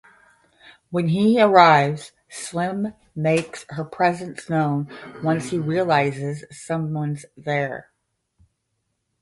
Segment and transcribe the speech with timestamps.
[0.89, 4.87] When he arrives, Slim makes her presence known
[5.21, 7.91] once he realizes someone's there.